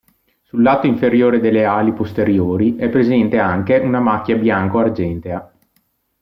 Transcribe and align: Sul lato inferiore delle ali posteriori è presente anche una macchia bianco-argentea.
Sul 0.41 0.63
lato 0.63 0.87
inferiore 0.87 1.39
delle 1.39 1.63
ali 1.63 1.93
posteriori 1.93 2.75
è 2.75 2.89
presente 2.89 3.37
anche 3.37 3.77
una 3.77 3.99
macchia 3.99 4.35
bianco-argentea. 4.35 5.53